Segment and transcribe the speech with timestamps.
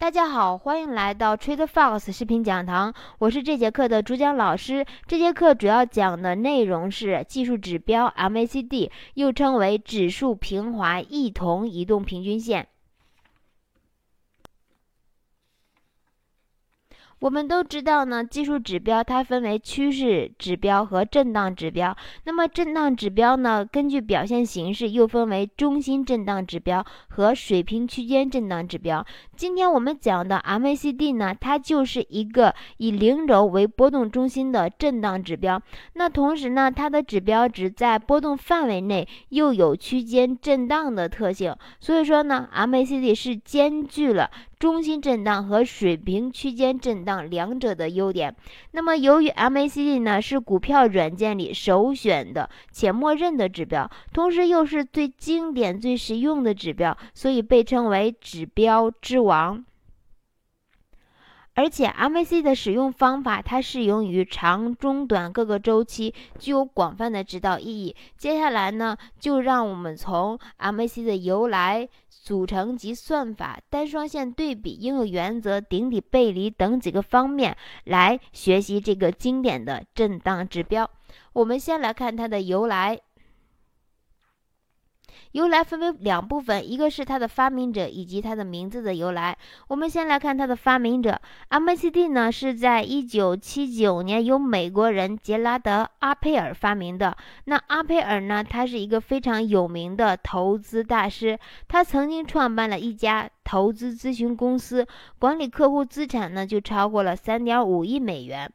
[0.00, 4.86] 大家好，欢迎来到 TradeFox 视频讲堂，我是这节课的主讲老师。
[5.06, 12.66] 这节课主要讲的内容是技术指标 MACD，又称为指数平滑异同移动平均线。
[17.20, 21.94] 我们都知道呢，技术指标它分为趋势指标和震荡指标。
[22.24, 29.04] 那么震荡指标呢，根据表现形式又分为中心震荡指标和水平区间震荡指标。
[29.36, 35.60] 今天我们讲的 MACD 呢，它就是一个以零轴为波动中心的震荡指标。
[35.92, 41.54] 那同时呢，它的指标值在波动范围内又有区间震荡的特性。
[41.80, 44.30] 所以说呢，MACD 是兼具了。
[44.60, 48.36] 中心震荡和水平区间震荡两者的优点。
[48.72, 59.64] 那么，由于 MACD 呢是股票软件里首选的且默认的指标，同时又是最经典、最实用的指标，所以被称为指标之王。
[61.60, 67.94] 而且 MAC 的使用方法，它适用于长、中、短各个周期，具有广泛的指导意义。
[68.16, 71.86] 接下来呢，就让我们从 MAC 的由来。
[72.22, 80.88] 组成及算法、单双线对比、应用原则、顶底背离等几个方面来学习这个经典的震荡指标。
[81.32, 83.00] 我们先来看它的由来。
[85.32, 89.36] 由来分为两部分，一个是它的发明者以及它的名字的由来。
[89.68, 97.16] 我们先来看它的发明者，MACD 呢是在一九七九年由美国人杰拉德·阿佩尔发明的。
[97.44, 101.38] 那阿佩尔呢，他是一个非常有名的投资大师，
[101.68, 104.86] 他曾经创办了一家投资咨询公司，
[105.18, 108.50] 管理客户资产呢就超过了三点五亿美元。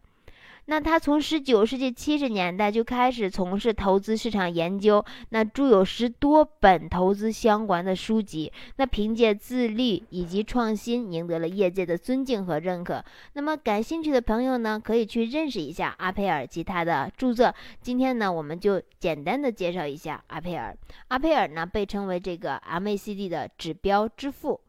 [0.68, 8.52] 那他从十九世纪七十年代就开始从事投资市场研究，那著有十多本投资相关的书籍。
[8.78, 13.04] 那凭借自律以及创新，赢得了业界的尊敬和认可。
[13.34, 17.54] 那么感兴趣的朋友呢，可以去认识一下阿佩尔及他的著作。
[17.82, 20.76] 今天呢，我们就简单的介绍一下阿佩尔。
[21.10, 24.60] 阿佩尔呢，被称为这个 MACD 的指标之父。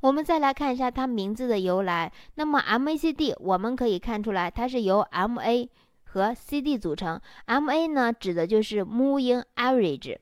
[0.00, 2.12] 我们再来看一下它名字的由来。
[2.34, 5.68] 那么 MACD 我们可以看出来，它是由 MA
[6.04, 7.20] 和 CD 组成。
[7.46, 10.18] MA 呢，指的就是 Moving Average，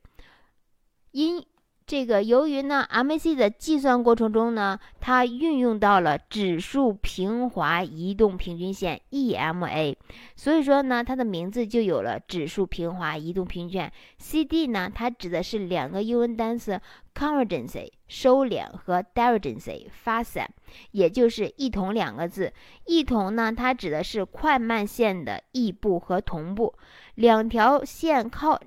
[1.11, 1.45] 因
[1.87, 9.95] 这个由于呢，MAC 的计算过程中呢，它运用到了指数平滑移动平均线 EMA，
[10.35, 13.93] 所以说呢，它的名字就有了指数平滑移动平均线。
[14.17, 16.81] CD 呢，它指的是两个英文单词
[17.15, 20.49] Convergence 收敛和 Divergence 发散，
[20.93, 22.51] 也就是异同两个字。
[22.87, 26.73] 异同呢，它指的是快慢线的异步和同步，
[27.17, 28.59] 两条线靠。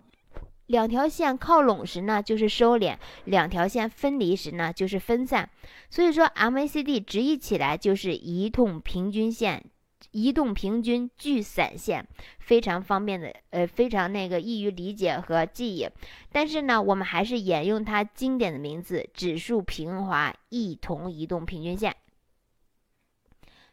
[0.68, 5.50] 两条线靠拢时呢，就是收敛；两条线分离时呢，就是分散。
[5.90, 9.64] 所以说，MACD 直译起来就是移动平均线、
[10.12, 12.06] 移动平均聚散线，
[12.40, 15.88] 非常方便的，呃，非常那个易于理解和记忆。
[16.32, 21.96] 但是呢，我们还是沿用它经典的名字——指数平滑异同移动平均线。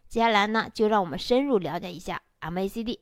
[0.07, 3.01] 接下来呢，就让我们深入了解一下 MACD。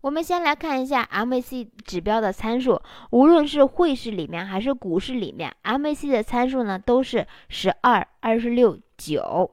[0.00, 9.50] 我们先来看一下 MAC 指标的参数，无论是汇市里面还是股市里面，MAC 的参数呢都是十二、二十六、九。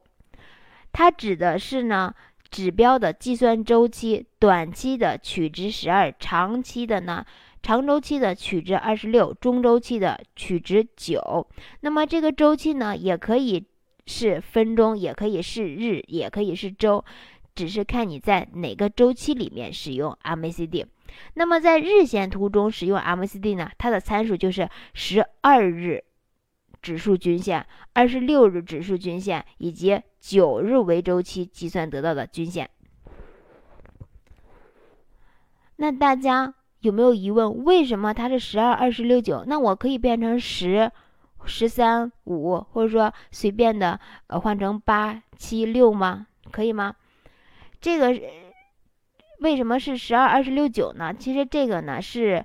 [0.91, 2.13] 它指的是呢
[2.51, 7.25] 指标的计算周期，短期的取值十二，长期的呢
[7.63, 11.47] 长周期的取值二十六，中周期的取值九。
[11.81, 13.65] 那么这个周期呢也可以
[14.05, 17.03] 是分钟，也可以是日，也可以是周。
[17.55, 20.85] 只是看你在哪个周期里面使用 MACD。
[21.35, 23.71] 那么在日线图中使用 MACD 呢？
[23.77, 26.03] 它的参数就是十二日
[26.81, 32.69] 指数均线、二十六日指数均线以及九日为周期计算得到的均线。
[35.77, 37.63] 那大家有没有疑问？
[37.63, 39.43] 为什么它是十二、二十六、九？
[39.47, 40.91] 那我可以变成十、
[41.45, 46.27] 十三、五，或者说随便的呃换成八、七、六吗？
[46.51, 46.95] 可以吗？
[47.85, 48.19] 这个
[49.41, 51.13] 为什么是十二、二十六、九呢？
[51.13, 52.43] 其实这个呢是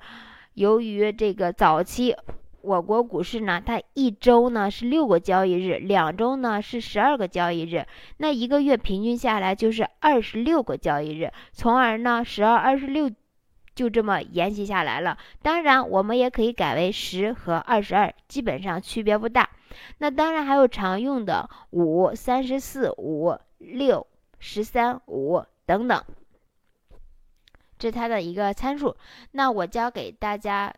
[0.53, 2.15] 由于这个早期
[2.61, 7.87] 我国股市呢，它一周呢是六个交易日，两周呢是十二个交易日，
[8.19, 13.11] 那一个月平均下来就是二十六个交易日，从而呢十二、二十六
[13.75, 15.17] 就这么沿袭下来了。
[15.41, 19.49] 当然，我们也可以改为十和二十二，基本上区别不大。
[20.01, 24.07] 那当然还有常用的五、三十四、五、六。
[24.41, 26.05] 十三五等等，
[27.79, 28.97] 这是它的一个参数。
[29.31, 30.75] 那我教给大家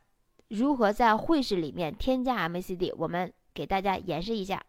[0.48, 2.92] 如何在会试里面添加 MACD。
[2.98, 4.66] 我们给大家演示一下。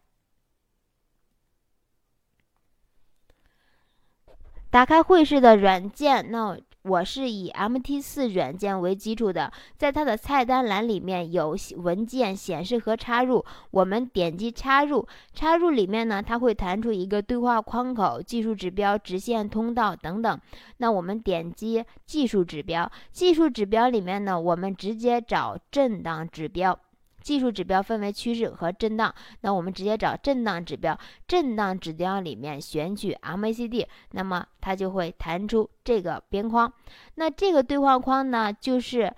[4.70, 20.38] 打开会试的软件，那我是以 MT4 软件为基础的，在它的菜单栏里面有文件显示和插入，我们点击插入，插入里面呢，它会弹出一个对话框口、技术指标、直线通道等等。
[20.76, 26.78] 那我们点击技术指标，技术指标里面呢，我们直接找震荡指标。
[27.24, 36.70] 技术指标分为趋势和震荡，那我们直接找震荡指标，震荡指标里面选取 MACD，那么它就会弹出这个边框。
[37.14, 39.10] 那这个对话框呢，就是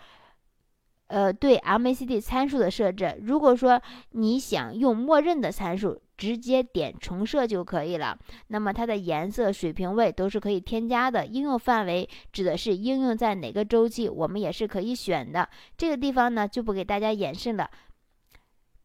[1.08, 3.18] 呃对 MACD 参数的设置。
[3.22, 3.82] 如果说
[4.12, 8.18] 你想用默认的参数，直接点重设就可以了。
[8.46, 11.26] 那么它的颜色、水平位都是可以添加的。
[11.26, 15.46] 应用范围指的是应用在哪个周期，我们也是可以选的。
[15.76, 17.70] 这个地方呢就不给大家演示了。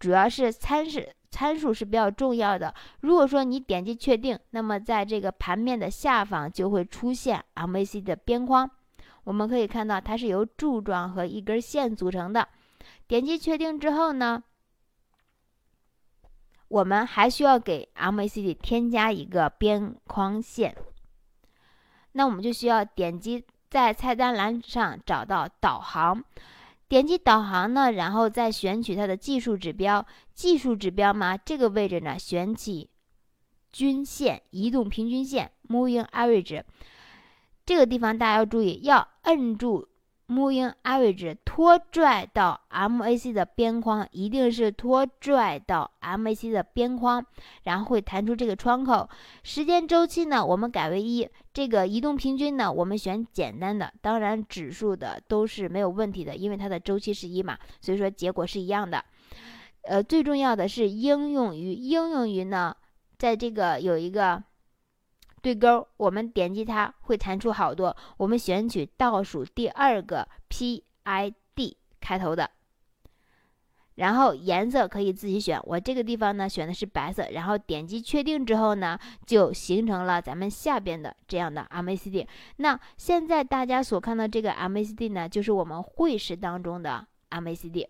[0.01, 0.99] 主要是参数
[1.29, 2.73] 参数是比较重要的。
[3.01, 8.67] 如果说你点击确定，那么在这个盘面的下方就会出现 MAC 的边框。
[9.25, 12.47] 我们可以看到它是由柱状和一根线组成的。
[13.07, 14.41] 点击确定之后呢，
[16.67, 20.75] 我们还需要给 MACD 添加一个边框线。
[22.13, 26.23] 那我们就需要点击在菜单栏上找到导航。
[26.91, 30.05] 点击导航呢，然后再选取它的技术指标。
[30.33, 32.89] 技术指标嘛，这个位置呢，选取
[33.71, 36.63] 均线、移动平均线 （Moving Average）。
[37.65, 39.87] 这个地方大家要注意，要摁住。
[40.31, 47.25] Moving average 拖拽到 MAC 的边框，一定是拖拽到 MAC 的边框，
[47.63, 49.09] 然后会弹出这个窗口。
[49.43, 51.27] 时间周期呢，我们改为一。
[51.53, 53.91] 这个移动平均呢，我们选简单的。
[53.99, 59.03] 当然，指数的都是没有问题的，因为它的周期是一嘛，所以说结果是一样的。
[59.81, 62.73] 呃，最重要的是应用于应用于呢，
[63.17, 64.41] 在这个有一个。
[65.41, 67.95] 对勾，我们点击它会弹出好多。
[68.17, 72.49] 我们选取倒数第二个 PID 开头的，
[73.95, 75.59] 然后颜色可以自己选。
[75.63, 82.27] 我这个地方呢选的是白色，然后点击确定之后呢，就形成了咱们下边的这样的 MACD。
[82.57, 87.87] 那现在大家所看到这个 MACD 呢，就是我们会时当中的 MACD。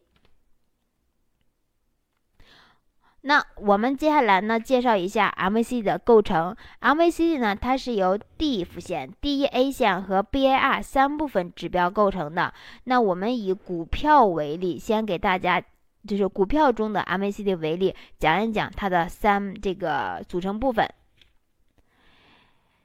[3.24, 6.56] 那我们接下来呢，介绍一下 MACD 的构成。
[6.82, 12.52] MACD 呢，它是由 DIF 线、DEA 线和 BAR 三部分指标构成的。
[12.86, 15.62] 那我们以股票为例，先给大家
[16.08, 20.90] 就是股票中的 MACD 为例，讲一讲它的三这个组成部分。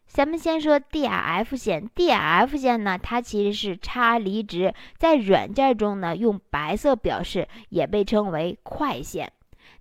[0.06, 9.32] 咱们先说 DRF 线，DRF 线呢，它其实是差离值，在软件中呢用白色表示，也被称为快线。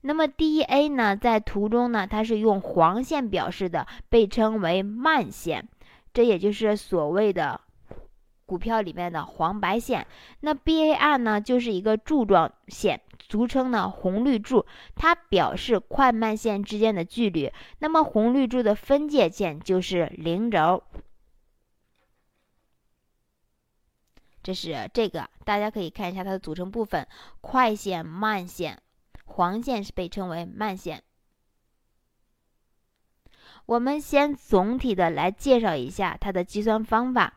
[0.07, 5.67] 那么 DEA 呢，在图中呢，它是用黄线表示的，被称为慢线，
[6.13, 7.59] 这也就是所谓的
[8.45, 10.05] 股票里面的黄白线。
[10.41, 17.51] 那 BAR 呢，就是一个柱状线，俗称呢红绿柱，它表示快慢线之间的距离。
[17.79, 20.83] 那么红绿柱的分界线就是零轴。
[24.43, 27.07] 这是这个，大家可以看一下它的组成部分：
[27.41, 28.79] 快线、慢线。
[29.25, 31.03] 黄线是被称为慢线。
[33.65, 37.33] 我们先总体的来介绍一下它的计算方法。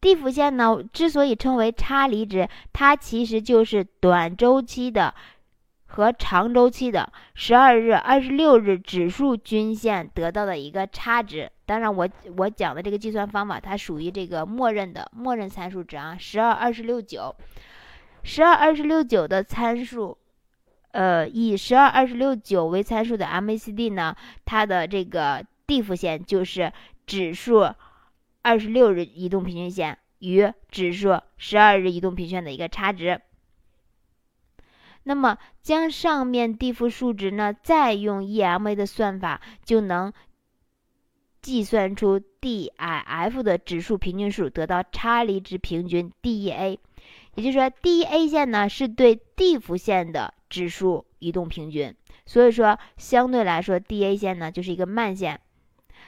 [0.00, 5.12] 地府线呢，之所以称为差离值，它其实就是短周期的
[5.86, 11.50] 和长周期的十二日、二十六日指数均线得到的一个差值。
[11.66, 17.34] 当然，我我讲的这个计算方法，它属于这个默认的默认参数值啊，十二、二十六、九。
[18.22, 20.18] 十二、二十六、九的参数，
[20.90, 26.72] 呃，以十二、二十六、九为参数的 MACD 呢，它的这个 DIF 线就是
[27.06, 27.74] 指数
[28.42, 33.20] 二十六日移动平均线与指数十二日移动平均线的一个差值。
[35.04, 40.12] 那么，将上面 DIF 数值呢，再用 EMA 的算法，就能
[41.40, 46.78] 计算出 DIF 的指数平均数，得到差离值平均 DEA。
[47.38, 51.94] 也就是说，D A 线呢是对 DIF 线的指数移动平均，
[52.26, 55.40] 所以说相对来说，D A 线呢就是一个慢线。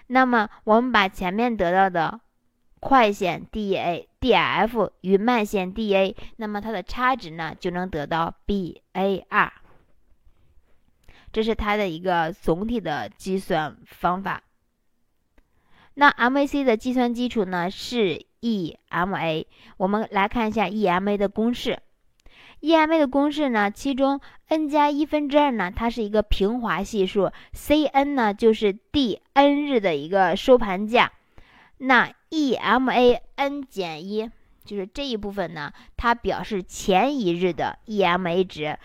[0.08, 2.20] 那么我们把前面得到的
[2.80, 9.52] 快线 D A、DF 与慢线 DA，那么它的差值呢就能得到 BAR。
[11.32, 14.42] 这是它的一个总体的计算方法。
[15.94, 18.26] 那 MAC 的计算基础呢是。
[18.40, 19.44] EMA，
[19.76, 21.78] 我们来看一下 EMA 的公式。
[22.62, 24.18] EMA 的公式呢，其中
[24.48, 31.12] n 加一分之二呢，它是一个平滑系数，Cn 呢就是第 n 日的一个收盘价，
[31.76, 34.30] 那 EMA n 减一
[34.64, 38.78] 就是这一部分呢，它表示前一日的 EMA 值。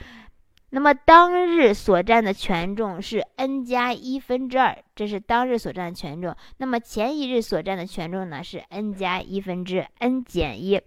[0.75, 6.35] 那么当日所占的权重是 n 加一分之二，这是当日所占的权重。
[6.57, 10.81] 那么前一日所占的权重呢是 n 加一分之 n 减一。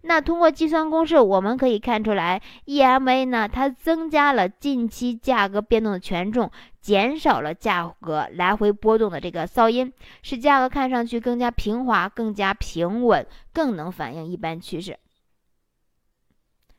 [0.00, 14.98] 那通过计算公式，我们可以看出来，EMA 呢，它增加了近期价格变动的权重，减少了价格来回波动的这个噪音，使价格看上去更加平滑、更加平稳，更能反映一般趋势。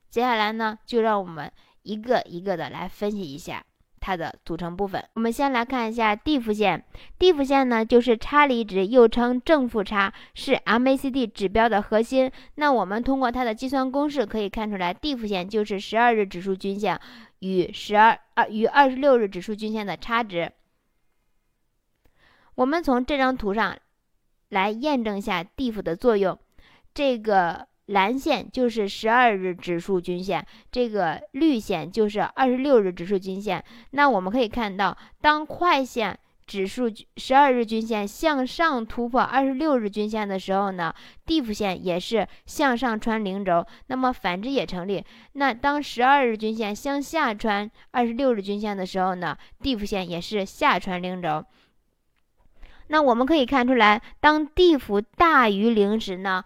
[0.10, 1.50] 接下来呢，就让我们
[1.90, 3.64] 一个一个的来分析一下。
[4.02, 6.86] 它的组成部分，我们先来看一下 DIF 线。
[7.20, 12.32] ，DIF 线呢，就是差离值，又称正负差，是 MACD 指标的核心。
[12.56, 16.98] 那我们通过它的计算公式可以看出来，DIF 线就是十二日指数均线
[17.40, 20.50] 与十二二与二十六日指数均线的差值。
[22.56, 23.78] 我们从这张图上
[24.48, 26.40] 来验证一下 DIF 的作用。
[26.94, 27.68] 这个。
[27.90, 33.64] 蓝线就是十二日指数均线，这个绿线就是二十六日指数均线。
[33.92, 40.94] 那我们可以看到，当快线指数十二日均线向上突破二十六日均线的时候呢
[41.26, 43.66] ，DIF 线也是向上穿零轴。
[43.88, 45.04] 那么反之也成立。
[45.34, 51.44] 那当十二日均线向下穿二十六日均线的时候呢，DIF 线也是下穿零轴。
[52.88, 56.44] 那我们可以看出来，当 diff 大于零时呢？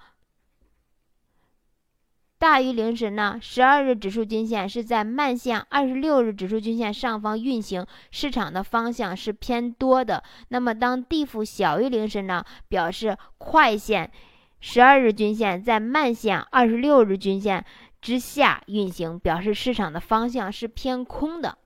[2.44, 10.22] 大于零时呢，十二日指数均线是在慢线二十六日指数均线上方运行，市场的方向是偏多的。
[10.50, 14.12] 那么当 diff 小于零时呢，表示快线
[14.60, 17.64] 十二日均线在慢线二十六日均线
[18.02, 21.58] 之下运行，表示市场的方向是偏空的。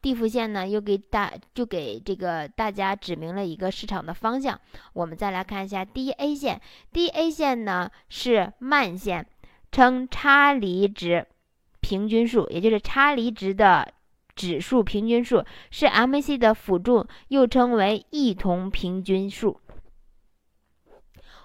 [0.00, 4.58] diff 线呢，又给大就给这个大家指明了一个市场的方向。
[4.94, 6.58] 我们再来看一下 DA 线
[6.94, 9.26] ，DA 线呢是慢线。
[9.74, 11.26] 称差离值
[11.80, 13.92] 平均数，也就是差离值的
[14.36, 19.60] 指数平均数，是 MAC 的辅助，又称为异同平均数。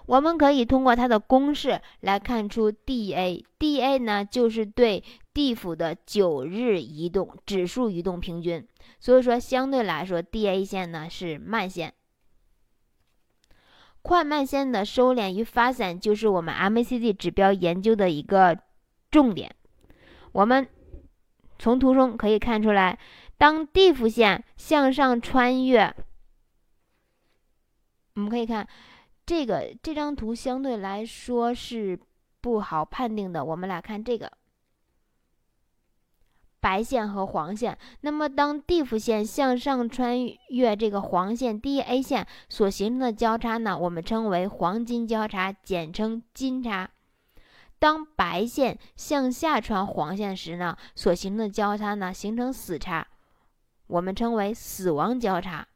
[0.06, 5.02] 我们可以通过它的公式来看出 DA，DA 呢就是对
[5.34, 8.64] 地府的九日移动指数移动平均，
[9.00, 11.92] 所以说相对来说 DA 线呢是慢线。
[14.02, 18.58] 快慢线的收敛与发散就是我们 MACD 指标研究的一个
[19.10, 19.54] 重点。
[20.32, 20.66] 我们
[21.58, 22.98] 从图中可以看出来，
[23.36, 25.94] 当 diff 线向上穿越，
[28.14, 28.66] 我们可以看
[29.26, 31.98] 这个这张图相对来说是
[32.40, 33.44] 不好判定的。
[33.44, 34.39] 我们来看这个。
[36.60, 40.18] 白线和黄线，那么当 DIF 线向上穿
[40.50, 46.90] 越这个黄线 DA 线所形成的交叉呢，我们称为黄金交叉，简称金叉。
[47.78, 53.06] 当白线向下穿黄线时呢，所形成的交叉呢，形成死叉，
[53.86, 55.66] 我们称为死亡交叉。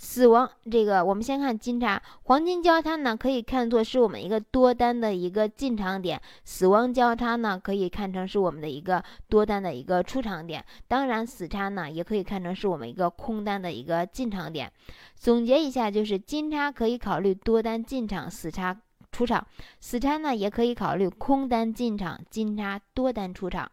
[0.00, 10.64] 死亡这个，我们先看金叉黄金交叉呢，可以看作是我们一个多单的一个进场点；死亡交叉呢，可以看成是我们的一个多单的一个出场点。
[10.86, 14.72] 当然，死叉呢，也可以看成是我们一个空单的一个进场点。
[15.16, 19.44] 总结一下，就是金叉可以考虑多单进场，死叉出场；
[19.80, 23.68] 死叉呢，也可以考虑空单进场，金叉多单出场。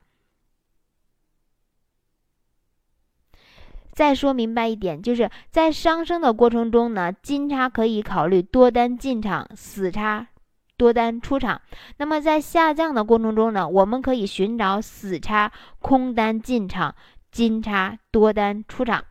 [3.96, 10.28] 再说明白一点，就是在上升的过程中呢，金叉可以考虑多单进场，死叉
[10.76, 11.62] 多单出场。
[11.96, 15.50] 那么在下降的过程中呢，我们可以寻找死叉
[15.80, 16.94] 空单进场，
[17.32, 19.02] 金叉多单出场。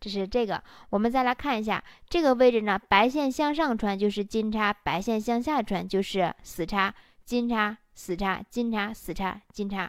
[0.00, 6.92] 这是这个，我们再来看一下这个位置呢，白线向上穿就是金叉，白线向下穿就是死叉，
[7.24, 9.88] 金叉死叉，金叉死叉，金叉。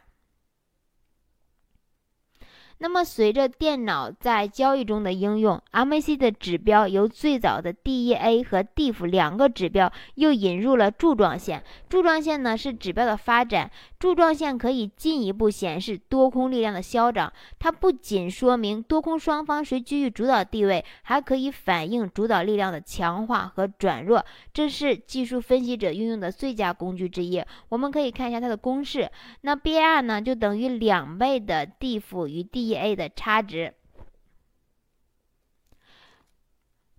[2.79, 11.63] 那么，随着电脑在交易中的应用，MAC 的指标由最早的 DEA 和 DIF 两个指标，又引入了柱状线。
[11.89, 17.33] 柱状线呢是指标的发展，柱状线可以进一步显示多空力量的消长。
[17.57, 24.23] 它不仅说明多空双方谁居于主导地位，还可以反映主导力量的强化和转弱。
[24.53, 27.43] 这是技术分析者运用的最佳工具之一。
[27.69, 29.09] 我们可以看一下它的公式，
[29.41, 32.66] 那 BR 呢就等于两倍的 diff 与 D。
[32.67, 33.73] E A 的差值，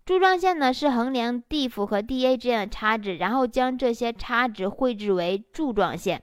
[0.06, 6.22] 柱状线呢是衡量 dF 和 dA 之间的差值，然后将这些差值绘制为柱状线。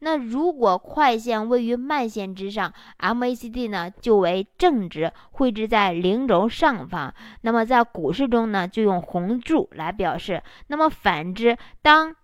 [0.00, 7.12] 那如果快线位于慢线之上，MACD 呢就为正值，绘制在零轴上方。
[7.40, 10.42] 那么在股市中呢，就用红柱来表示。
[10.68, 12.14] 那么反之，当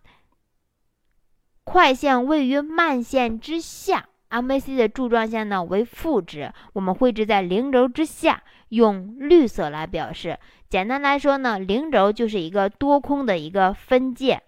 [1.65, 10.39] 快线位于慢线之下，MACD 的柱状线呢为负值，我们绘制在零轴之下，用绿色来表示。
[10.69, 14.43] 简单来说呢，零轴就是一个多空的一个分界。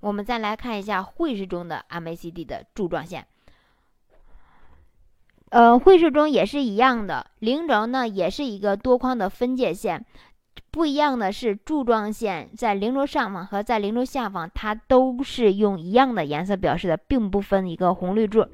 [0.00, 3.26] 我们再来看一下汇市中的 MACD 的柱状线，
[5.50, 10.06] 呃，汇市中也是一样的，零轴呢也是一个多框的分界线，
[10.70, 18.46] 不一样的是柱状线在零轴上方和在零轴下方，它都是用一样的颜色表示的，并不分一个红绿柱，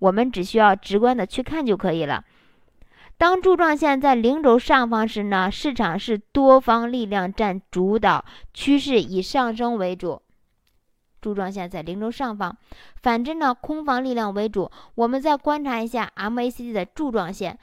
[0.00, 2.24] 我们只需要直观的去看就可以了。
[3.16, 10.20] 当柱状线在零轴上方时呢，市场是多方力量占主导，趋势以上升为主。
[11.20, 12.56] 柱状线在零轴上方，
[12.96, 14.70] 反之呢，空方力量为主。
[14.94, 17.58] 我们再观察一下 MACD 的柱状线，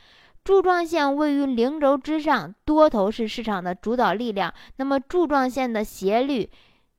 [0.48, 4.54] 柱状线位于零轴之上，多头是市场的主导力量。
[4.78, 6.50] 那么柱状线的斜率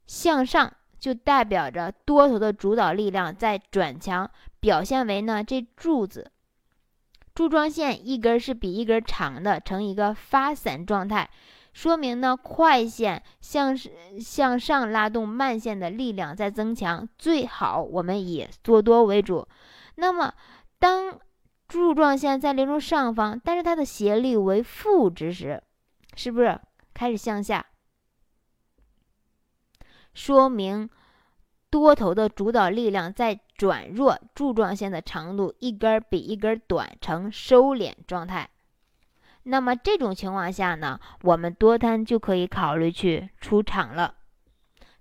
[0.07, 6.31] 向上，就代表着多头的主导力量在转强，表现为呢这柱子，
[7.35, 11.31] 柱状线一根是比一根长的，呈一个发散状态。
[11.73, 13.75] 说明呢，快线向
[14.21, 19.49] 向上拉动慢线的力量在增强，最好我们以做多为主。
[19.95, 20.35] 那么，
[20.79, 21.19] 当
[21.69, 25.63] 柱状线在零轴上方，但是它的斜率为负值时，
[26.17, 26.59] 是不是
[26.95, 27.65] 开始向下？
[30.15, 30.89] 说明
[31.71, 38.49] 多头的主导力量在转弱，柱状线的长度一根比一根短，呈收敛状态。
[39.45, 44.15] 那么这种情况下呢，我们多单就可以考虑去出场了。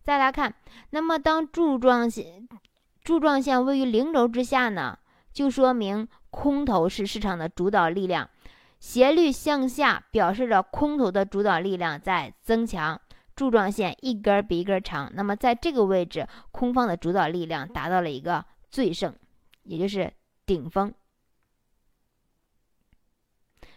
[0.03, 0.53] 再来看，
[0.89, 2.47] 那么当柱状线
[3.01, 4.99] 柱状线位于零轴之下呢，
[5.31, 6.07] 就说明
[6.39, 8.29] 空头是市场的主导力量，
[8.79, 13.01] 斜率向下表示着空头的主导力量在增强。
[13.35, 19.15] 柱状线一根比一根长，那么在这个位置，空方的主导力量达到了一个最盛，
[19.63, 20.13] 也就是
[20.45, 20.93] 顶峰。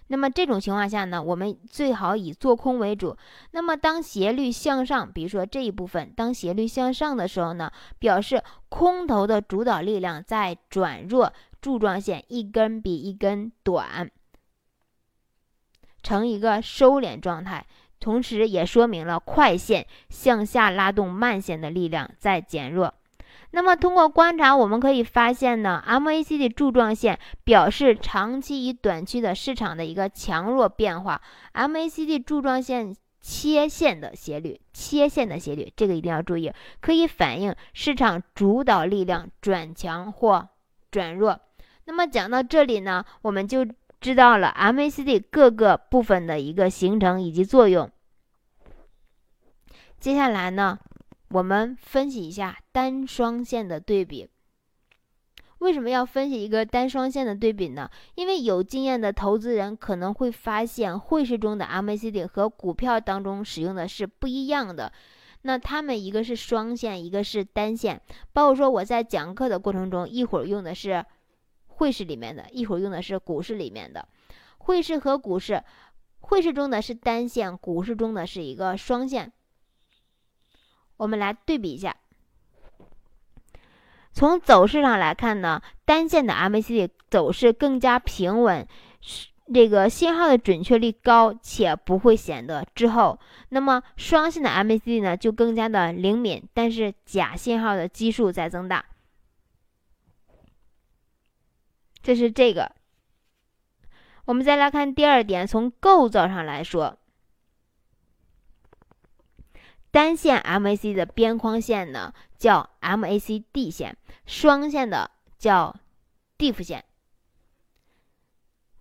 [0.08, 3.16] 那么这种情况下呢，我们最好以做空为主。
[3.52, 14.10] 那么当斜率向上，比如说这一部分，当斜率向上的时候呢，表示空头的主导力量在转弱，柱状线一根比一根短，
[16.02, 17.66] 呈一个收敛状态，
[17.98, 22.94] 同时也说明了快线向下拉动慢线的力量在减弱。
[23.52, 31.20] 那么通过观察，我们可以发现呢，MACD 柱状线表示长期与短期的市场的一个强弱变化。
[31.54, 40.48] MACD 柱状线切线的斜率，切线的斜率，这个一定要注意，可以反映市场主导力量转强或
[40.92, 41.40] 转弱。
[41.90, 43.66] 那么讲到这里呢，我们就
[44.00, 47.90] 知道了 MACD 各个部分的一个形成以及作用。
[49.98, 50.78] 接下来呢？
[51.30, 54.30] 我们分析一下单双线的对比。
[55.58, 57.90] 为什么要分析一个单双线的对比呢？
[58.14, 64.92] 因为有经验的投资人可能会发现，汇市中的 MACD 和股票当中使用的是不一样的。
[65.42, 68.00] 那他们一个是双线，一个是单线。
[68.32, 71.04] 包括说我在讲课的过程中，一会儿用的是
[71.80, 74.06] 汇市里面的，一会儿用的是股市里面的。
[74.58, 75.64] 汇市和股市，
[76.20, 79.32] 汇市中的是单线，股市中的是一个双线。
[80.98, 81.96] 我们来对比一下，
[84.12, 88.68] 从走势上来看呢，单线的 MACD 走势更加平稳，
[89.54, 93.18] 这个信号的准确率高，且不会显得滞后。
[93.48, 98.84] 那么双线的 MACD 呢，就更加的灵敏，但是假信号的基数在增大。
[102.10, 102.72] 这是这个。
[104.24, 106.98] 我们再来看第二点，从构造上来说。
[109.92, 113.96] 单线 MAC 的边框线呢叫 MACD 线，
[114.26, 115.72] 双线的叫
[116.36, 116.84] DIF 线，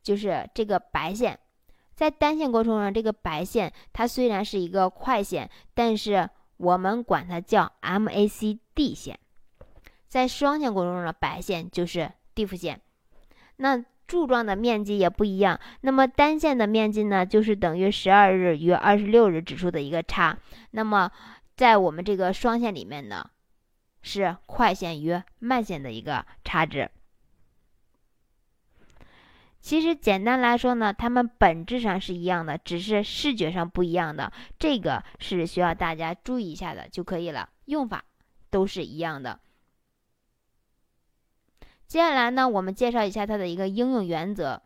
[0.01, 1.39] 就是这个白线。
[1.93, 9.19] 在单线过程中，这个白线它虽然是一个快线，但是我们管它叫 MACD 线。
[10.07, 12.81] 在双线过程中的白线就是 DIF 线。
[13.61, 20.37] 那柱状的面积也不一样，那么单线的面积呢，就是等于十二日与二十六日指数的一个差。
[20.71, 21.11] 那么
[21.55, 23.29] 在我们这个双线里面呢，
[24.01, 26.89] 是快线与慢线的一个差值。
[29.59, 34.31] 其实简单来说呢，它们本质上是一样的，只是视觉上不一样的。
[34.57, 38.05] 这个是需要大家注意一下的就可以了，用法
[38.49, 39.37] 都是一样的。
[41.89, 44.61] 接下来呢，我们介绍一下它的一个应用原则。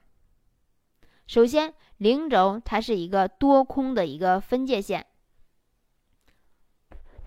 [1.26, 5.06] 首先，零轴它是一个多空的一个分界线。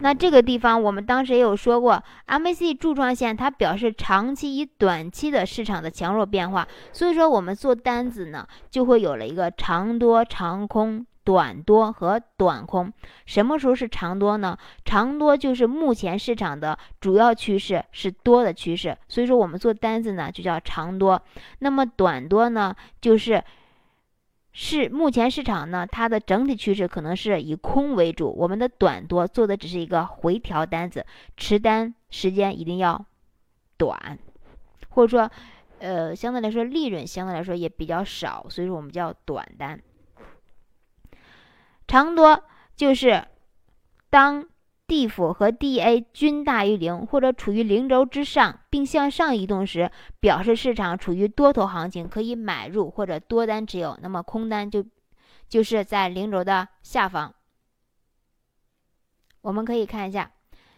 [0.00, 12.90] 那这个地方我们当时也有说过，MACD 柱状线它表示长期与短期的市场的强弱变化，所以说我们做单子呢就会有了一个长多、长空、短多和短空。
[13.26, 14.56] 什么时候是长多呢？
[14.86, 21.20] 长多就是目前市场的主要趋势是多的趋势，所以说我们做单子呢就叫长多。
[21.58, 23.42] 那么短多呢就是。
[24.58, 28.34] 是目前市场呢，它的整体趋势可能是以空为主。
[28.34, 31.04] 我们的短多做的只是一个回调单子，
[31.36, 33.04] 持单时间一定要
[33.76, 34.18] 短，
[34.88, 35.30] 或者说，
[35.80, 39.78] 呃，相对来说利润相对来说也比较少，所以说我们叫短单。
[41.86, 42.44] 长多
[42.74, 43.26] 就是
[44.10, 44.46] 当。
[44.88, 53.98] Df 和 Da 均大于零，或者处于零轴之上，并向上移动时，表示市场处于多头行情，可以买入或者多单持有。
[54.00, 54.86] 那么空单就
[55.48, 57.34] 就是在零轴的下方。
[59.40, 60.30] 我们可以看一下，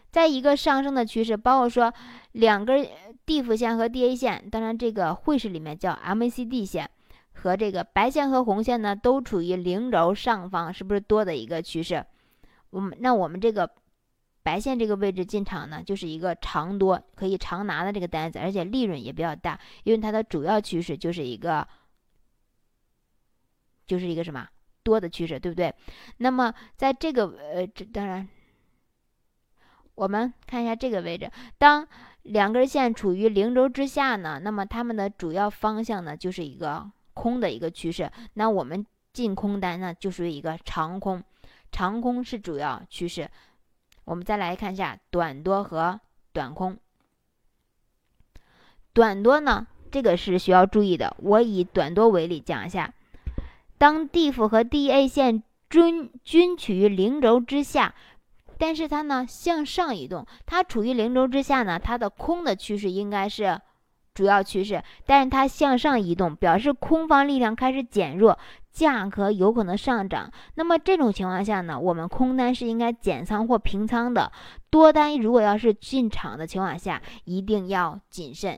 [0.09, 1.93] 在一个上升的趋势，包括说
[2.31, 2.83] 两根
[3.27, 6.89] Df 线和 Da 线，当然这个汇市里面叫 MACD 线，
[7.41, 12.05] 和这个白线和红线呢，都处于零轴上方，是不是多的一个趋势？
[12.69, 13.69] 我们那我们这个。
[14.41, 21.67] 白线这个位置进场呢，就是一个长多，可以长拿的这个单子，而且利润也比较大，因为它的主要趋势就是一个，
[23.85, 24.47] 就是一个什么
[24.81, 25.71] 多的趋势，对不对？
[26.17, 28.27] 那么在这个呃，这当然，
[29.93, 31.85] 我们看一下这个位置，当
[32.23, 41.21] 两根线处于零轴之下呢，那么它们的主要方向呢就是一个空的一个趋势，那我们进空单呢就属于一个长空，
[41.69, 43.29] 长空是主要趋势。
[44.05, 45.99] 我们再来看一下短多和
[46.31, 46.77] 短空。
[48.93, 51.15] 短多呢，这个是需要注意的。
[51.19, 52.93] 我以短多为例讲一下：
[53.77, 57.93] 当 Df 和 Da 线均均处于零轴之下，
[58.57, 63.59] 但是它呢向上移动，它处于零轴之下呢，它的空的趋势应该是
[64.13, 68.37] 主要趋势，但是它向上移动，表示空方力量开始减弱。
[68.71, 74.31] 价格有可能上涨，那么这种情况下呢，我们空单是应该减仓或平仓的。
[74.69, 78.57] 多单如果要是进场的情况下，一定要谨慎。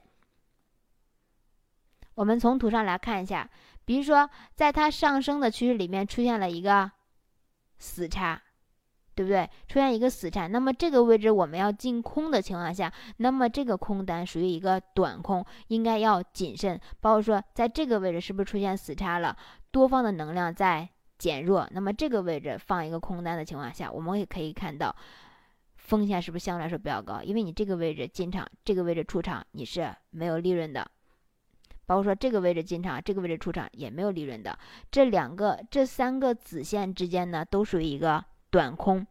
[2.13, 3.49] 我们从图上来看一下，
[3.85, 6.91] 比如说在它上升的趋势里面出现了一个
[7.79, 8.41] 死叉。
[9.13, 9.49] 对不对？
[9.67, 16.79] 出现一个死叉，那么这个位置我们要进空的情况下，那么这个空单属于一个短空，应该要谨慎。
[17.01, 19.35] 包括说，在这个位置是不是出现死叉了？
[19.69, 24.95] 多方的能量在减弱，那么这个位置放一个空单的情况下，我们也可以看到
[25.75, 27.21] 风险是不是相对来说比较高？
[27.21, 30.89] 因为你这个位置进场，这个位置出场，你是没有利润的。
[31.85, 34.57] 包括说这个位置进场，这个位置出场也没有利润的。
[34.89, 38.23] 这两个、这三个子线之间呢，都属于一个。
[38.51, 39.07] 短空，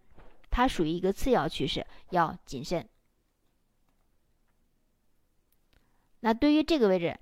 [0.50, 2.86] 它属于一个次要趋势，要谨慎。
[6.20, 7.18] 那对于这个位置，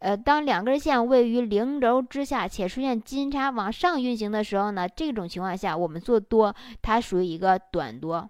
[0.00, 8.28] 呃，当两根线位于零轴之下且出现金叉往上运行的时候呢，这种情况下我们做多，它属于一个短多。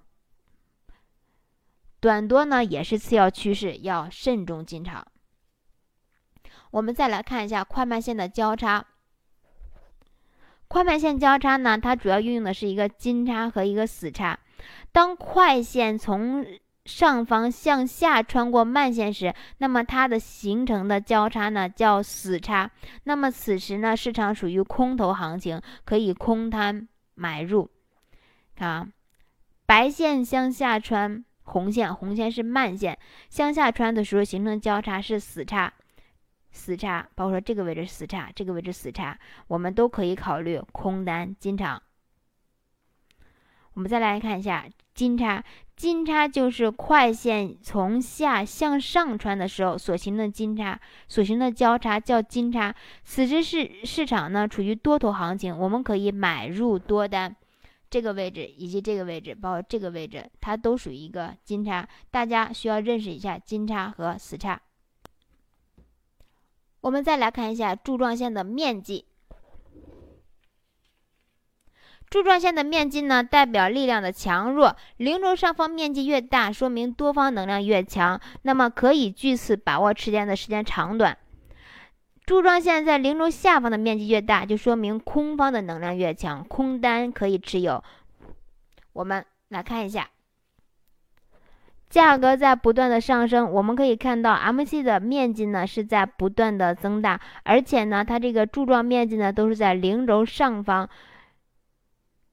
[2.00, 5.07] 短多呢也是次要趋势，要慎重进场。
[6.70, 8.87] 我们再来看一下快慢线的交叉。
[10.70, 14.38] 快慢线交叉呢，它主要运用的是一个金叉和一个死叉。
[14.92, 16.46] 当快线从
[16.85, 22.70] 上方向下穿过慢线时，那么它的形成的交叉呢叫死叉。
[23.02, 27.68] 那么此时呢，市场属于空头行情，可以空单买入。
[28.54, 28.87] 看啊，
[29.66, 32.96] 白线向下穿红线，红线是慢线
[33.28, 35.72] 向下穿的时候形成交叉是死叉。
[36.50, 41.82] 死叉，包括说这个位置死叉，这个位置死叉，我们都可以考虑空单进场。
[43.74, 45.42] 我们再来看一下金叉，
[45.76, 52.74] 金叉就是快线从下向上穿的时候所形成的金叉，所形成的交叉叫金叉。
[53.04, 57.34] 此时市市场呢处于多头行情，我们可以买入多单。
[57.88, 61.88] 这个位置以及这个位置，包括这个位置，它都属于一个金叉。
[62.10, 64.60] 大家需要认识一下金叉和死叉。
[66.81, 69.05] 我们再来看一下柱状线的面积。
[72.09, 74.77] 柱状线的面积呢，代表力量的强弱。
[74.97, 81.16] 零轴上方面积越大，说明多方能量越强，那么可以据此把握时间的时间长短。
[82.27, 87.85] 柱状线在零轴下方的面积越大，就说明空方的能量越强，空单可以持有。
[88.93, 90.11] 我们来看一下，
[91.90, 100.88] 价格在不断的上升，我们可以看到 M C 的面积呢是在不断的增大，而且呢，它这个柱状面积呢都是在零轴上方，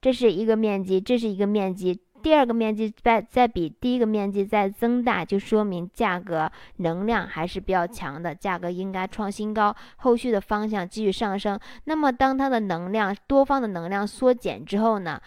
[0.00, 2.00] 这是一个面积，这是一个面积。
[2.20, 11.58] 第二个面积在在比第一个面积在增大，就说明价格能量还是比较强的，价格应该创新高，后续的方向继续上升。
[11.84, 15.20] 那么当它的能量多方的能量缩减之后呢，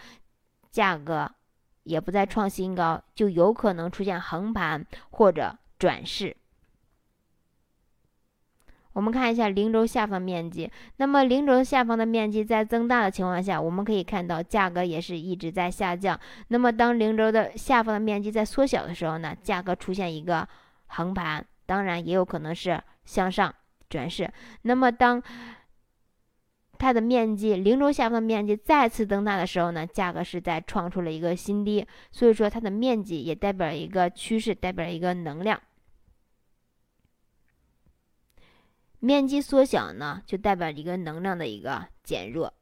[0.70, 1.30] 价格
[1.84, 6.36] 也不再创新高，就有可能出现横盘或者转势。
[8.94, 16.18] 我们看一下零轴下方面积，那么零轴下方的面积在增大的情况下，我们可以看到价格也是一直在下降。
[16.48, 20.46] 那么当零轴的下方的面积在缩小的时候呢，价格出现一个
[20.88, 23.54] 横盘，当然也有可能是向上
[23.88, 24.30] 转势。
[24.60, 25.22] 那么当
[26.82, 35.62] 它的面积零轴下方的面积再次增大的时候呢，价格是在创出了一个新低，所以说它的面积也代表一个趋势，代表一个能量。
[38.98, 42.52] 面积缩小呢，就代表一个能量的一个减弱。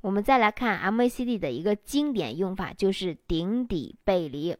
[0.00, 4.56] 我们再来看 MACD 的一个经典用法，就是顶底背离。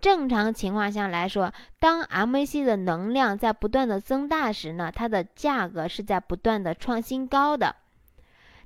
[0.00, 7.76] 正常情况下来说，当 MAC 的能量在不断的增大时呢，它的价格是在不断的创新高的，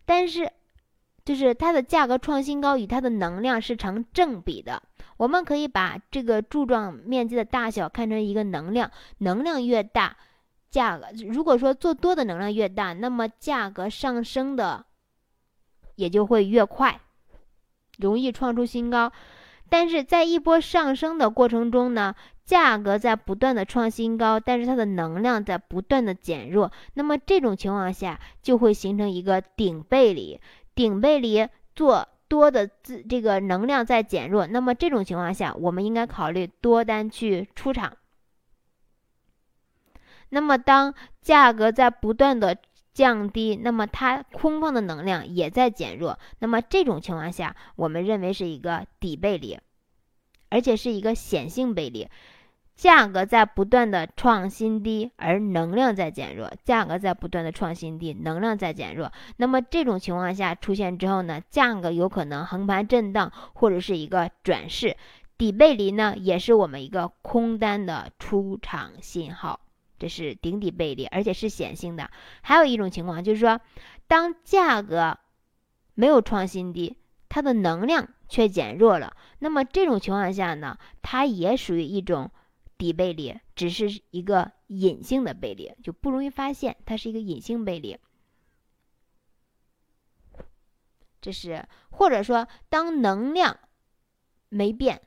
[0.05, 0.53] 但是。
[1.25, 4.83] 就是它的价格创新高与它的能量是成正比的。
[5.17, 10.15] 我们可以把这个柱状面积的大小看成一个能量，能量越大，
[10.71, 14.85] 价格如果说做多的能量越大，那么价格上升的
[15.95, 17.01] 也就会越快，
[17.97, 19.11] 容易创出新高。
[19.69, 30.41] 但是在一波上升的过程中呢，价格在不断的创新高，但是它的能量在不断的减弱，那么这种情况下就会形成一个顶背离。
[30.75, 37.97] 顶背离做多的自这个能量在减弱，那么这种情况下，我们应该考虑多单去出场。
[40.31, 42.57] 那么当价格在不断的
[42.95, 49.59] 降低，那么它空方的能量也在减弱，那么这种情况下，我们认为是一个底背离，
[50.49, 52.09] 而且是一个显性背离。
[52.77, 56.51] 价格在不断的创新低，而能量在减弱。
[56.65, 59.13] 价格在不断的创新低，能量在减弱。
[59.37, 64.97] 那么这种情况下出现之后呢，价格有可能横盘震荡，或者是一个转势。
[65.39, 69.61] 底背离呢，也是我们一个空单的出场信号。
[70.05, 72.11] 这是顶底背离，而且是显性的。
[72.43, 73.59] 还有一种情况就是说，
[74.07, 75.19] 当价格
[75.95, 76.99] 没有创新低，
[77.31, 79.17] 它的能量却减弱了。
[79.39, 82.31] 那么这种情况下呢，它也属于一种。
[82.77, 87.97] 底背离只是一个隐性的背离，就不容易发现，它是一个隐性背离。
[91.21, 93.61] 这是或者说，当能量
[94.49, 95.03] 没变，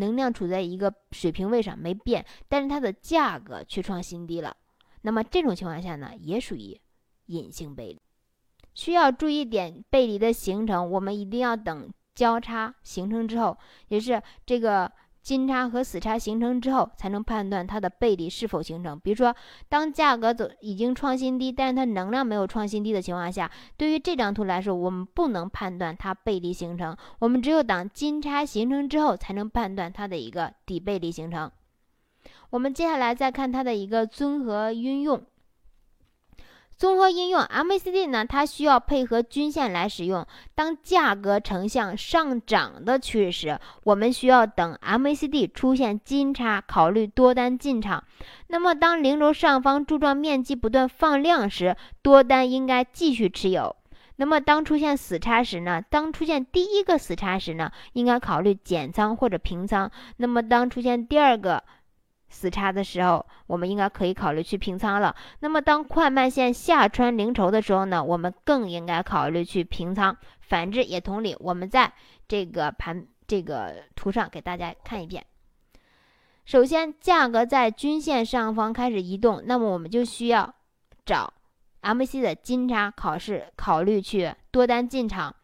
[0.00, 4.56] 能量处在一个水平位上没变，但是它的价格却创新低了，
[5.02, 6.80] 那么这种情况下呢，也属于
[7.26, 8.00] 隐性背离。
[8.74, 14.90] 需要注意点，背离的形成，我们一定要等交叉形成之后，也是这个。
[15.30, 18.98] 金叉和死叉形成之后，才能判断它的背离是否形成。
[18.98, 19.32] 比如说，
[19.68, 26.96] 当价格走已经创新低，但是它能量没有创新低的情况下，对于这张图来说，我们不能判断它背离形成。
[27.20, 31.48] 我们只有当金叉形成之后，才能判断它的一个底背离形成。
[32.50, 35.22] 我们接下来再看它的一个综合运用。
[36.80, 40.26] 综合应用 MACD 呢，它需要配合均线来使用。
[40.54, 48.02] 当价格呈向上涨的趋势时，我们需要等 MACD 出现金叉，考虑多单进场。
[48.46, 53.76] 那么，当零轴上方柱状面积不断放量时，多单应该继续持有。
[54.16, 55.82] 那么，当出现死叉时呢？
[55.82, 59.90] 当出现第一个死叉时呢，应该考虑减仓或者平仓。
[60.16, 61.62] 那么，当出现第二个，
[62.30, 65.14] 死叉的时候，我们应该可以考虑去平仓了。
[65.40, 70.16] 那么，当快慢线下穿零轴的时候呢，我们更应该考虑去平仓。
[70.40, 71.36] 反之也同理。
[71.40, 71.92] 我们在
[72.26, 75.24] 这个盘这个图上给大家看一遍。
[76.44, 80.54] 首先，价格在均线上方开始移动，那么我们就需要
[81.04, 81.32] 找
[81.82, 85.34] M C 的金叉，考试考虑去多单进场。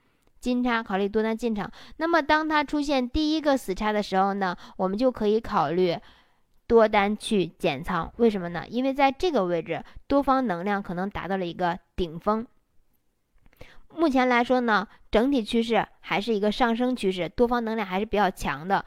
[0.40, 1.70] 金叉考虑多单进场。
[1.96, 5.96] 那么，当它出现第一个死叉的时候呢，我们就可以考虑。
[6.66, 8.64] 多单去减仓，为什么呢？
[8.68, 12.46] 因为在这个位置，多方能量可能达到了一个顶峰。
[13.94, 18.84] 目前来说呢，整体趋势还是一个上升趋势，多方能量还是比较强的。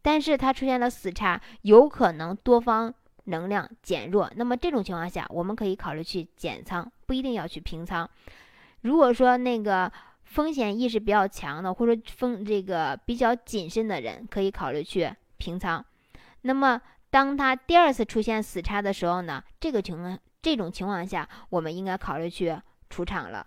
[0.00, 2.92] 但是它出现了死叉，有可能多方
[3.24, 8.08] 能量减弱，那么这种情况下，我们可以考虑去减仓，不一定要去平仓。
[8.80, 9.92] 如果说那个
[10.24, 15.84] 风险意识比较强的，或者风这个比较谨慎的人，可以考虑去平仓。
[16.40, 16.80] 那么，
[17.12, 23.46] 当它第二次出现死叉的时候呢，这个情况这种情况下，我们应该考虑去出场了。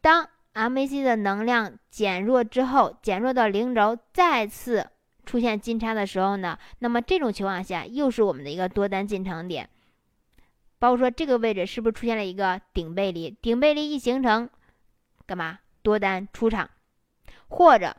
[0.00, 4.88] 当 MAC 的能量减弱之后，减弱到零轴，再次
[5.26, 9.68] 出现金叉的时候呢，那么这种情况下又是我们的一个多单进场点。
[10.78, 13.30] 包括说这个位置是不是出现了一个顶背离？
[13.42, 14.48] 顶背离一形成，
[15.26, 15.58] 干嘛？
[15.82, 16.70] 多单出场，
[17.48, 17.94] 或者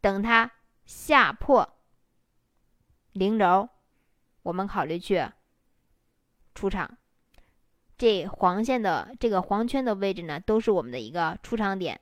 [0.00, 0.50] 等它
[0.84, 1.76] 下破
[3.12, 3.68] 零轴，
[4.42, 5.26] 我们考虑去
[6.54, 6.96] 出场。
[7.98, 12.00] 这黄线的这个黄圈的位置呢，都是我们的一个出场点。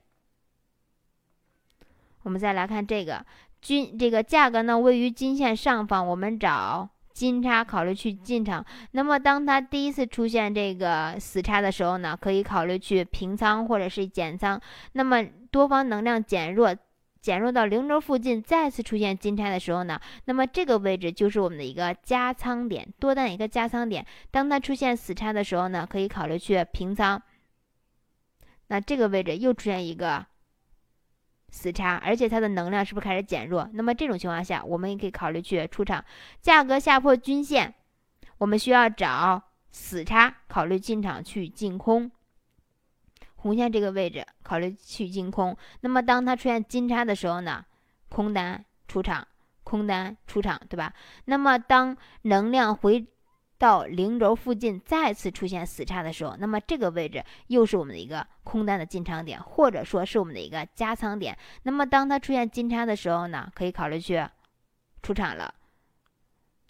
[2.23, 3.25] 我们再来看这个
[3.61, 8.65] 均这个价格呢，位于均线上方，我们找金叉考虑去进场。
[8.93, 14.61] 那么当它第一次出现这个死叉的时候呢，可以考虑去平仓或者是减仓。
[14.93, 16.75] 那么多方能量减弱。
[17.21, 24.07] 减弱到零轴附近，再次出现金叉的时候呢，那么这个位置就是我们的一个加仓点，多单一个加仓点。
[24.31, 27.21] 当它出现死叉的时候呢，可以考虑去平仓。
[28.69, 30.25] 那这个位置又出现一个
[31.51, 33.69] 死叉，而且它的能量是不是开始减弱？
[33.75, 36.03] 那么这种情况下，我们也可以考虑去出场。
[36.41, 37.75] 价格下破均线，
[38.39, 42.11] 我们需要找死叉，考虑进场去净空。
[43.41, 47.65] 红线这个位置考虑去净空，那么当它出现金叉的时候呢，
[48.09, 49.27] 空单出场，
[49.65, 50.93] 空单出场，对吧？
[51.25, 53.07] 那么当能量回
[53.59, 61.37] 到零轴附近，再次出现死叉的时候，那么这个位置又是我们的一个空单的进场点，或者说是我们的一个加仓点。
[61.63, 64.27] 那么当它出现金叉的时候呢，可以考虑去
[65.03, 65.55] 出场了。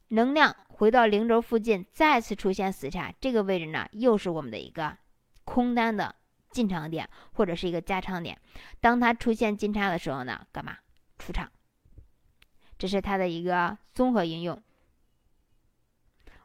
[0.08, 4.96] 能量回到零轴附近，再次出现死叉，这个位置呢，又是我们的一个
[5.44, 6.14] 空单的。
[6.50, 8.36] 进场点或者是一个加仓点，
[8.80, 10.76] 当它出现金叉的时候呢，干嘛
[11.18, 11.50] 出场？
[12.78, 14.60] 这是它的一个综合应用。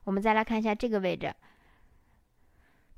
[0.03, 1.33] 我们再来看一下这个位置，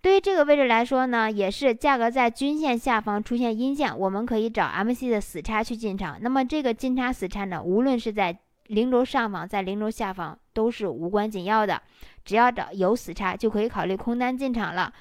[0.01, 6.17] 对于这个位置来说呢，也是价格在均线下方出现阴线，我们可以找 MC 的死叉去进场。
[6.21, 11.81] 那么这个金叉死叉呢，无论是在零轴上方，在零轴下方都是无关紧要的，
[12.25, 14.93] 只要找有死叉就可以考虑空单进场了。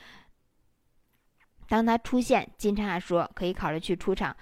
[1.69, 4.37] 当它出现金叉说，可以考虑去出场，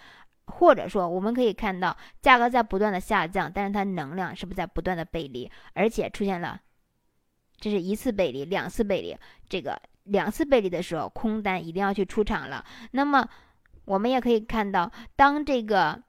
[0.46, 6.60] 或者说我们可以看到价格在不断的下降，但是它能量是不是在不断的背离，而且出现了，
[7.58, 9.16] 这是一次背离，两次背离，
[9.48, 12.64] 这个两次背离的时候，空单一定要去出场了。
[12.90, 13.26] 那么
[13.86, 16.02] 我们也可以看到，当这个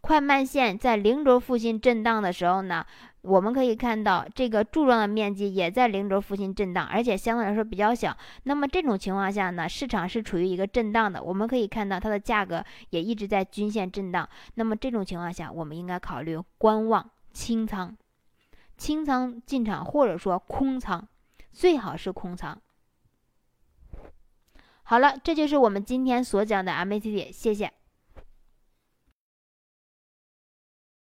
[0.00, 2.84] 快慢线在零轴附近震荡的时候呢？
[3.22, 8.16] 我们可以看到，这个柱状的面积也在零轴附近震荡，而且相对来说比较小。
[8.44, 11.22] 那么这种情况下呢，市场是处于一个震荡的。
[11.22, 14.26] 我们可以看到它的价格也一直在均线震荡。
[14.54, 17.94] 那么这种情况下，我们应该考虑观望清仓，
[18.78, 21.06] 清仓进场或者说空仓，
[21.52, 22.58] 最好是空仓。
[24.82, 27.70] 好了，这就是我们今天所讲的 MACD，谢谢。